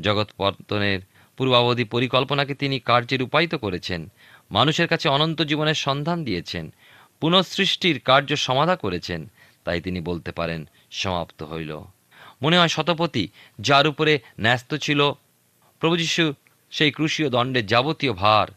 [0.00, 1.00] জগৎ পতনের
[1.36, 4.12] পূর্বাবধি পরিকল্পনাকে তিনি কার্যে রূপায়িত করেছেন।
[4.50, 6.72] মানুষের কাছে অনন্ত জীবনের সন্ধান দিয়েছেন।
[7.20, 9.30] পুনঃসৃষ্টির কার্য সমাধা করেছেন।
[9.64, 11.80] তাই তিনি বলতে পারেন, সমাপ্ত হইল।
[12.42, 13.28] মনে হয় শতপতি
[13.60, 15.12] যার উপরে ন্যস্ত ছিল
[15.80, 16.34] প্রভু যীশু,
[16.70, 18.48] সেই ক্রুশীয় দণ্ডের যাবতীয় ভার।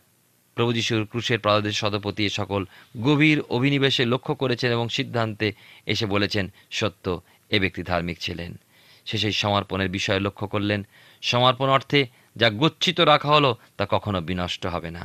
[0.56, 2.66] প্রভু যিশুর ক্রুশের প্রাদেশ শতপতি এ সকল
[3.02, 5.54] গভীর অভিনিবেশে লক্ষ্য করেছেন এবং সিদ্ধান্তে
[5.86, 8.60] এসে বলেছেন, সত্য, এ ব্যক্তি ধার্মিক ছিলেন।
[9.06, 10.86] সে সেই সমর্পণের বিষয়ে লক্ষ্য করলেন।
[11.22, 12.08] সমর্পণ অর্থে
[12.38, 15.04] যা গচ্ছিত রাখা হলো তা কখনো বিনষ্ট হবে না।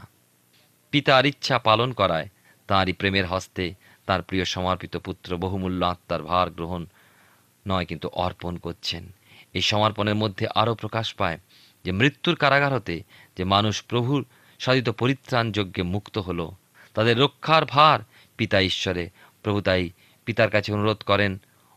[0.90, 2.28] পিতার ইচ্ছা পালন করায়,
[2.66, 3.74] তাঁরই প্রেমের হস্তে
[4.06, 6.86] তার প্রিয় সমর্পিত পুত্র বহুমূল্য আত্মার ভার গ্রহণ
[7.66, 9.12] নয় কিন্তু অর্পণ করছেন।
[9.54, 11.38] এই সমর্পণের মধ্যে আরও প্রকাশ পায়
[11.84, 13.02] যে মৃত্যুর কারাগার হতে
[13.36, 14.24] যে মানুষ প্রভুর
[14.58, 16.46] সাধিত পরিত্রাণ যজ্ঞে মুক্ত হলো,
[16.94, 17.98] তাদের রক্ষার ভার
[18.36, 19.10] পিতা ঈশ্বরে।
[19.42, 19.90] প্রভু তাই
[20.24, 21.32] পিতার কাছে অনুরোধ করেন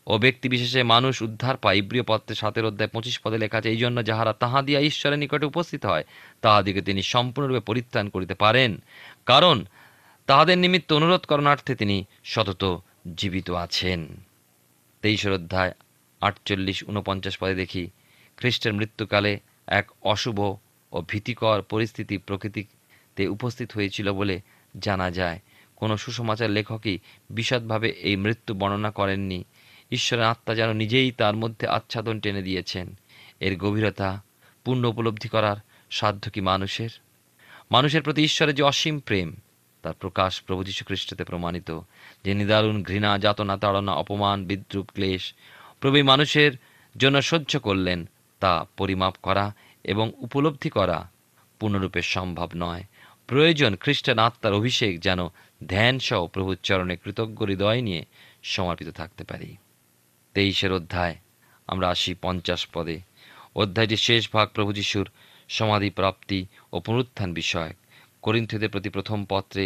[0.08, 3.78] ও ব্যক্তি বিশেষে মানুষ উদ্ধার পায়। ইব্রিয় পত্রে সাতের অধ্যায় পঁচিশ পদে লেখা আছে এই
[3.78, 6.04] জন্য যাহারা তাহা দিয়া ঈশ্বরের নিকটে উপস্থিত হয়
[6.42, 8.82] তাহাদিকে তিনি সম্পূর্ণরূপে পরিত্রাণ করিতে পারেন।
[9.26, 9.66] কারণ
[10.26, 12.64] তাহাদের নিমিত্ত অনুরোধ করণার্থে তিনি সতত
[13.16, 14.08] জীবিত আছেন।
[15.02, 15.74] তেইশের অধ্যায়
[16.22, 17.90] আটচল্লিশ উনপঞ্চাশ পদে দেখি,
[18.38, 20.40] খ্রিস্টের মৃত্যুকালে এক অশুভ
[20.92, 24.42] ও ভীতিকর পরিস্থিতি প্রকৃতিতে উপস্থিত হয়েছিল বলে
[24.80, 25.40] জানা যায়।
[25.76, 29.44] কোনো সুসমাচার লেখকই বিশদভাবে এই মৃত্যু বর্ণনা করেননি।
[29.92, 32.96] ঈশ্বরের আত্মা যেন নিজেই তার মধ্যে আচ্ছাদন টেনে দিয়েছেন।
[33.40, 34.22] এর গভীরতা,
[34.64, 35.56] পূর্ণ উপলব্ধি করার
[35.92, 36.90] সাধ্য কি মানুষের?
[37.72, 39.36] মানুষের প্রতি ঈশ্বরের যে অসীম প্রেম,
[39.82, 41.80] তার প্রকাশ প্রভু যীশু খ্রিস্টতে প্রমাণিত।
[42.24, 45.34] যে নিদারুণ ঘৃণা, যাতনা, তাড়না, অপমান, বিদ্রুপ, ক্লেশ
[45.80, 46.52] প্রভু মানুষের
[46.98, 51.12] জন্য সহ্য করলেন, তা পরিমাপ করা এবং উপলব্ধি করা
[51.60, 52.84] পূর্ণরূপে সম্ভব নয়।
[53.28, 55.20] প্রয়োজন খ্রিস্টান আত্মার অভিষেক যেন
[55.68, 56.28] ধ্যান সহ
[57.04, 58.06] কৃতজ্ঞ হৃদয় নিয়ে
[58.44, 59.58] সমর্পিত থাকতে পারি।
[60.36, 61.16] তেইশের অধ্যায়।
[61.68, 62.98] আমরা আসি পঞ্চাশ পদে।
[63.56, 65.08] অধ্যায়টির শেষ ভাগ প্রভু যিশুর
[65.50, 66.40] সমাধি, প্রাপ্তি
[66.74, 67.76] ও পুনরুত্থান বিষয়ক।
[68.22, 69.66] করিন্থীদের প্রতি প্রথম পত্রে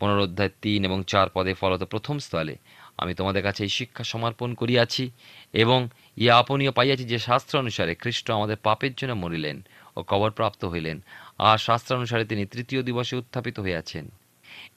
[0.00, 2.54] পুনরোধ্যায় তিন এবং চার পদে ফলত প্রথম স্থলে
[2.98, 5.04] আমি তোমাদের কাছে এই শিক্ষা সমর্পণ করিয়াছি
[5.52, 9.56] এবং ইয়া আপনীয় পাইয়াছি যে শাস্ত্র অনুসারে খ্রিস্ট আমাদের পাপের জন্য মরিলেন
[9.96, 10.96] ও কবরপ্রাপ্ত হইলেন,
[11.38, 14.04] আর শাস্ত্রানুসারে তিনি তৃতীয় দিবসে উত্থাপিত হইয়াছেন।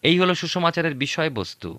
[0.02, 1.70] এই হলো সুসমাচারের বিষয়বস্তু।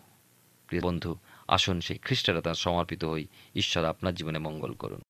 [0.83, 1.13] বন্ধু
[1.49, 5.01] আসুন, সেই খ্রিস্টেরা তার সমর্পিত হই ঈশ্বর আপনার জীবনে মঙ্গল করুন।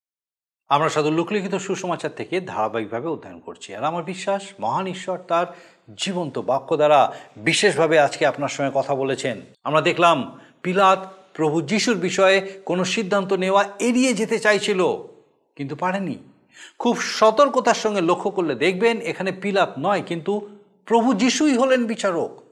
[0.69, 5.47] আমরা সাধু লোকলিখিত সুসমাচার থেকে ধারাবাহিকভাবে অধ্যয়ন করছি। আর আমার বিশ্বাস, মহান ঈশ্বর তার
[5.97, 12.41] জীবন্ত বাক্য দ্বারা বিশেষভাবে আজকে আপনার সঙ্গে কথা বলেছেন। আমরা দেখলাম, পিলাত প্রভু যিশুর বিষয়ে
[12.65, 14.81] কোনো সিদ্ধান্ত নেওয়া এড়িয়ে যেতে চাইছিল,
[15.57, 16.19] কিন্তু পারেনি
[16.79, 20.49] খুব সতর্কতার সঙ্গে লক্ষ্য করলে দেখবেন, এখানে পিলাত নয়, কিন্তু
[20.85, 22.43] প্রভু যিশুই হলেন বিচারক।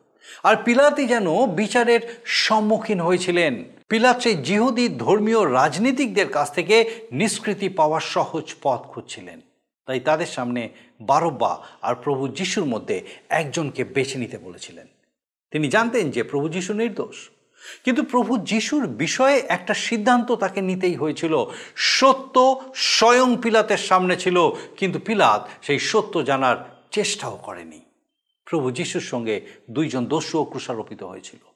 [0.43, 8.01] আর পিলাতই যেন বিচারের সম্মুখীন হয়েছিলেন। পিলাত সেই জিহুদি ধর্মীয় রাজনীতিকদের কাছ থেকে নিষ্কৃতি পাওয়ার
[8.01, 9.41] সহজ পথ খুঁজছিলেন।
[9.87, 10.69] তাই তাদের সামনে
[11.01, 14.87] বারব্বা আর প্রভু যিশুর মধ্যে একজনকে বেছে নিতে বলেছিলেন।
[15.51, 17.31] তিনি জানতেন যে প্রভু যিশু নির্দোষ।
[17.85, 21.45] কিন্তু প্রভু যিশুর বিষয়ে একটা সিদ্ধান্ত তাকে নিতেই হয়েছিল।
[21.77, 27.81] সত্য স্বয়ং পিলাতের সামনে ছিল, কিন্তু পিলাত সেই সত্য জানার চেষ্টাও করেনি।
[28.45, 31.56] প্রভু যিশুর সঙ্গে দুইজন দস্যুও ক্রুষারোপিত হয়েছিল।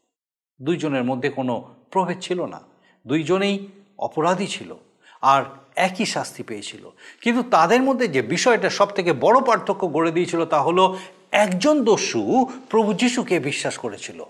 [0.62, 2.60] দুইজনের মধ্যে কোনো প্রভেদ ছিল না।
[3.06, 3.68] দুইজনেই
[3.98, 4.74] অপরাধী ছিল
[5.20, 5.42] আর
[5.76, 6.90] একই শাস্তি পেয়েছিল।
[7.22, 10.98] কিন্তু তাদের মধ্যে যে বিষয়টা সব থেকে বড় পার্থক্য গড়ে দিয়েছিল তা হলো
[11.32, 14.24] একজন দস্যু প্রভু যিশুকে বিশ্বাস করেছিল।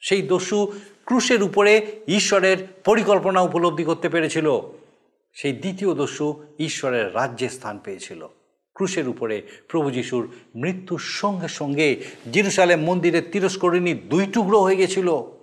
[0.00, 0.72] সেই দস্যু
[1.04, 4.60] ক্রুশের উপরে ঈশ্বরের পরিকল্পনা উপলব্ধি করতে পেরেছিল।
[5.32, 8.28] সেই দ্বিতীয় দস্যু ঈশ্বরের রাজ্যে স্থান পেয়েছিল।
[8.74, 15.35] ক্রুশের উপরে প্রভু যিশুর মৃত্যুর সঙ্গে সঙ্গে জিরুসালেম মন্দিরের তিরস্করিণী দুই টুকরো হয়ে গেছিল।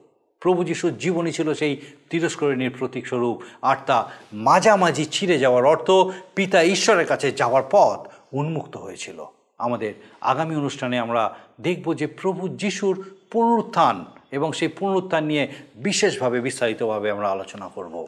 [0.43, 5.91] প্রভু যিশুর জীবনী ছিল সেই তিরস্করিণীর প্রতীক স্বরূপ। আর তা মাঝামাঝি ছিঁড়ে যাওয়ার অর্থ
[6.35, 9.25] পিতা ঈশ্বরের কাছে যাওয়ার পথ উন্মুক্ত হয়েছিল।
[9.57, 17.11] আমাদের আগামী অনুষ্ঠানে আমরা দেখব যে প্রভু যিশুর পুনরুত্থান এবং সেই পুনরুত্থান নিয়ে বিশেষভাবে বিস্তারিতভাবে
[17.11, 18.07] আমরা আলোচনা করব।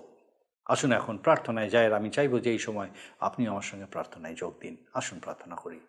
[0.65, 4.77] আসুন এখন প্রার্থনায় আর আমি চাইব যে এই সময় আপনি আমার সঙ্গে প্রার্থনায় যোগ দিন।
[4.93, 5.79] আসুন প্রার্থনা করি।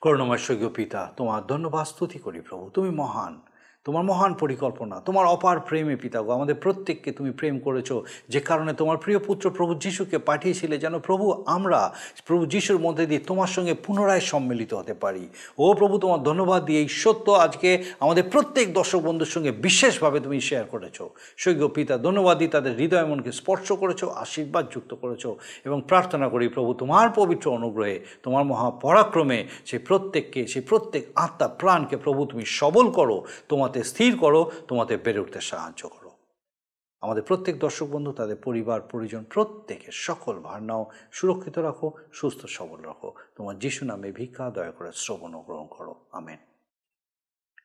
[0.00, 3.42] করুণময় স্বর্গীয় পিতা, তোমার ধন্যবাদ, স্তুতি করি প্রভু, তুমি মহান।
[3.84, 7.92] তোমার মহান পরিকল্পনা, তোমার অপার প্রেমে পিতাগো, আমাদের প্রত্যেককে তুমি প্রেম করেছ,
[8.28, 11.92] যে কারণে তোমার প্রিয় পুত্র প্রভু যিশুকে পাঠিয়েছিলে, যেন প্রভু আমরা,
[12.26, 16.80] প্রভু যিশুর মধ্যে দিয়ে তোমার সঙ্গে পুনরায় সম্মিলিত হতে পারি। ও প্রভু, তোমার ধন্যবাদ দিয়ে
[16.80, 21.02] এই সত্য আজকে আমাদের প্রত্যেক দর্শক বন্ধুর সঙ্গে বিশেষভাবে তুমি শেয়ার করেছ।
[21.36, 25.26] স্বর্গীয় পিতা, ধন্যবাদ দিয়ে তাদের হৃদয় মনকে স্পর্শ করেছ, আশীর্বাদ যুক্ত করেছ
[25.64, 31.96] এবং প্রার্থনা করি প্রভু, তোমার পবিত্র অনুগ্রহে, তোমার মহাপরাক্রমে, সেই প্রত্যেককে, সেই প্রত্যেক আত্মা, প্রাণকে
[31.96, 33.24] প্রভু তুমি সবল করো
[33.72, 36.10] তোমাতে স্থির করো, তোমাতে বেড়ে উঠতে সাহায্য করো।
[37.00, 43.14] আমাদের প্রত্যেক দর্শক বন্ধু, তাদের পরিবার, পরিজন, প্রত্যেকের সকল ভারনাও সুরক্ষিত রাখো, সুস্থ সবল রাখো।
[43.36, 46.36] তোমার যিশু নামে ভিক্ষা, দয়া করে শ্রবণ গ্রহণ করো। আমেন।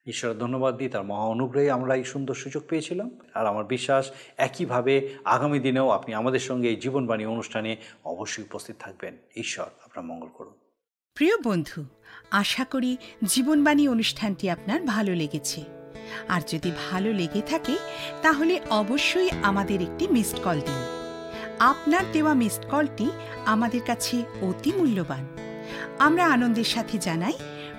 [0.05, 5.15] ঈশ্বরের ধন্যবাদ দিই, তার মহা অনুগ্রহে আমরা এই সুন্দর সুযোগ পেয়েছিলাম। আর আমার বিশ্বাস, একইভাবে
[5.25, 10.53] আগামী দিনেও আপনি আমাদের সঙ্গে এই জীবনবাণী অনুষ্ঠানে অবশ্যই উপস্থিত থাকবেন। ঈশ্বর আপনার মঙ্গল করুন।
[11.15, 11.85] প্রিয় বন্ধু,
[12.31, 15.76] আশা করি জীবনবাণী অনুষ্ঠানটি আপনার ভালো লেগেছে।
[16.27, 17.75] আর যদি ভালো লেগে থাকে,
[18.21, 20.81] তাহলে অবশ্যই আমাদের একটি মিসড কল দিন।
[21.59, 23.09] আপনার দেওয়া মিসড কলটি
[23.45, 25.27] আমাদের কাছে অতি মূল্যবান।
[25.99, 27.33] আমরা আনন্দের সাথে জানাই,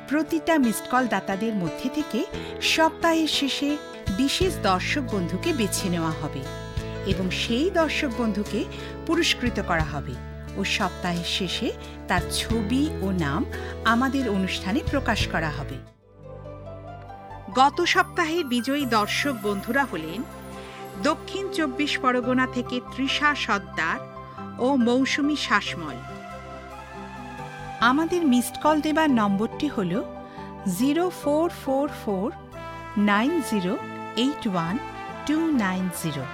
[0.09, 2.25] প্রতিটা মিসড কল দাতাদের মধ্যে থেকে
[2.61, 3.77] সপ্তাহের শেষে
[4.17, 6.43] বিশেষ দর্শক বন্ধুকে বেছে নেওয়া হবে
[7.07, 8.65] এবং সেই দর্শক বন্ধুকে
[9.07, 10.15] পুরস্কৃত করা হবে
[10.57, 11.73] ও সপ্তাহের শেষে
[12.09, 13.45] তার ছবি ও নাম
[13.85, 15.98] আমাদের অনুষ্ঠানে প্রকাশ করা হবে।
[17.55, 20.23] গত সপ্তাহের বিজয়ী দর্শক বন্ধুরা হলেন
[21.03, 23.99] দক্ষিণ চব্বিশ পরগনা থেকে তৃষা সর্দার
[24.59, 25.97] ও মৌসুমি শাসমল।
[27.81, 30.03] আমাদের মিসড কল দেবার নম্বরটি হল
[30.79, 32.33] zero four four four
[32.97, 33.77] nine zero
[34.17, 34.79] eight one
[35.27, 36.25] two nine zero.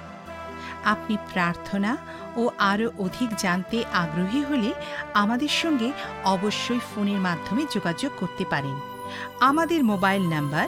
[0.83, 1.97] আপনি প্রার্থনা
[2.35, 4.73] ও আরও অধিক জানতে আগ্রহী হলে
[5.13, 5.91] আমাদের সঙ্গে
[6.23, 8.75] অবশ্যই ফোনের মাধ্যমে যোগাযোগ করতে পারেন।
[9.39, 10.67] আমাদের mobile number